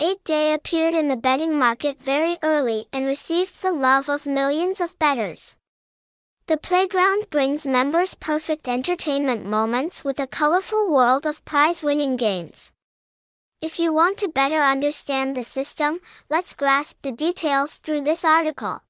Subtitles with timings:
[0.00, 4.98] 8day appeared in the betting market very early and received the love of millions of
[4.98, 5.58] bettors.
[6.46, 12.72] The playground brings members perfect entertainment moments with a colorful world of prize-winning games.
[13.60, 18.80] If you want to better understand the system, let's grasp the details through this article.